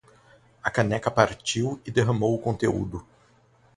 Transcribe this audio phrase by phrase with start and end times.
[0.63, 3.05] A caneca partiu e derramou o conteúdo.